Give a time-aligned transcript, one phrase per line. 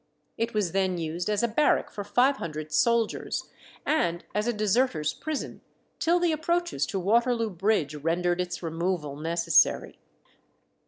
[0.35, 3.47] It was then used as a barrack for five hundred soldiers,
[3.85, 5.61] and as a deserters' prison,
[5.99, 9.99] till the approaches to Waterloo Bridge rendered its removal necessary.